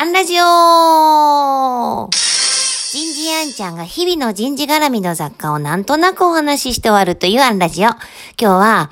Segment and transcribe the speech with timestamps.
[0.00, 7.88] アンラジオ人事アンちゃんが日々の人事絡みの雑貨をなんとなくお話しして終わるというアンラジオ。
[7.88, 7.98] 今
[8.38, 8.90] 日は、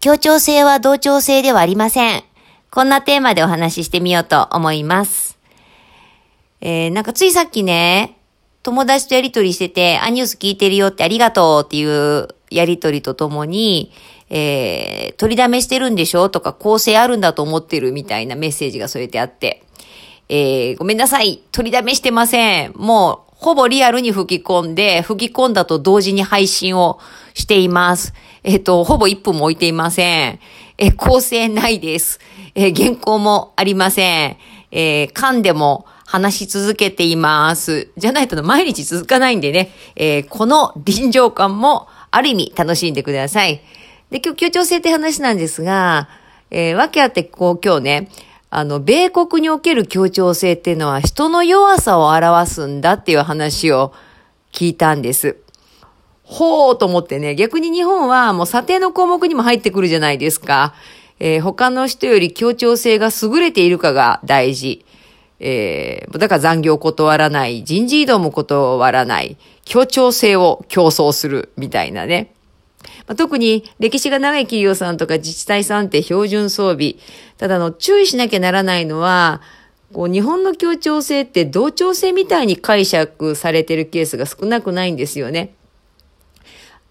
[0.00, 2.22] 協調性は同調性ではありません。
[2.70, 5.38] こんなテーマでお話ししてみようと思います。
[6.60, 8.18] えー、なんかついさっきね、
[8.62, 13.90] 友達とやりとりしてて、あ、ニュース聞いてるよってありがとうっていうやりとりとともに、
[14.28, 19.62] えー、取りだめしてるんでしょとか、構成あるんだと思ってるみたいなメッセージが添えてあって、
[20.28, 21.42] えー、ごめんなさい。
[21.52, 22.72] 取りだめしてません。
[22.74, 26.98] もう、ほぼリアルに吹き込んで、吹き込んだと同時に配信を
[27.34, 28.14] しています。
[28.42, 30.40] えっ、ー、と、ほぼ1分も置いていません。
[30.78, 32.18] えー、構成ないです。
[32.54, 34.36] えー、原稿もありません。
[34.72, 37.88] え、噛んでも話し続けています。
[37.96, 43.60] じゃないと毎日続かないんでね、え、この臨場感もある意味楽しんでください。
[44.10, 46.08] で、今日協調性って話なんですが、
[46.50, 48.08] えー、わけあってこう今日ね、
[48.50, 53.92] あの、米国における協調性っていうのは人の弱さを表すんだっていう話を
[54.52, 55.36] 聞いたんです。
[56.22, 60.74] ほうと思ってね、逆に日本はもう査定の項目にも入ってくるじゃないですか。
[61.18, 64.84] えー、他の人より協調性が優れているかが大事。
[65.38, 72.32] えー、だから残業を断らない、人事異動も断らない、協調性を競争するみたいなね。
[73.06, 76.96] まあ、特に歴史が長い企業さんとか自治体さんって標準装備。
[77.38, 79.40] ただの注意しなきゃならないのは、
[79.92, 85.54] こう日本の協調性って同調性みたいに解釈されてるケースが少なくないんですよね。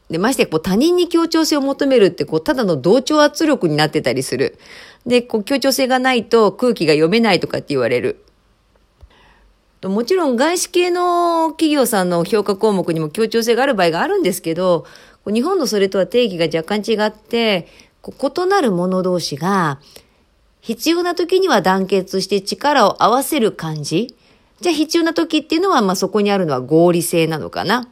[0.10, 4.58] で、ましてこう他人に協調性を求めるってこうただの同調圧力になってたりする。
[5.06, 8.22] で、こう協調性がないと空気が読めないとかって言われる。
[9.84, 14.86] もちろん外資系の企業さんの評価項目にも協調性がある場合があるんですけど、
[15.32, 17.68] 日本のそれとは定義が若干違って、
[18.06, 19.80] 異なる者同士が
[20.62, 24.16] 必要な時には団結して力を合わせる感じ。
[24.62, 27.90] じゃあ必要な時っていうのは、まあそこにあるのは合理性なのかな。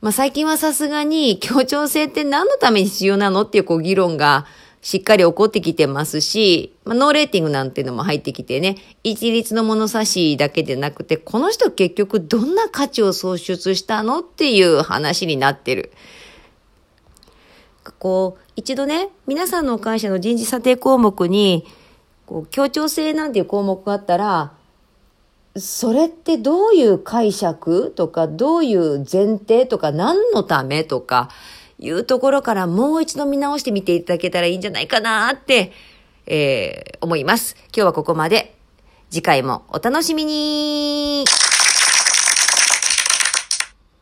[0.00, 4.46] まあ最近はさすがに協調性って何のために必要なのっていうこう議論が
[4.84, 15.90] しっかり起こってきてますし、まあ、ノーレーティングなんていうのも入ってきてね、一律の物差しだけでなくて、この人結局どんな価値を創出したのっていう話になってる。
[17.98, 21.64] こう、一度ね、皆さんの会社の人事査定項目に、
[22.26, 24.52] こう、協調性なんていう項目があったら、
[25.56, 31.30] それってどういう解釈とか、どういう前提とか、何のためとか、
[31.84, 35.72] いうところからもう一度見直してみていただけたらいいんじゃないかなって、
[36.26, 37.56] えー、思います。
[37.66, 38.54] 今日はここまで。
[39.10, 41.24] 次回もお楽しみに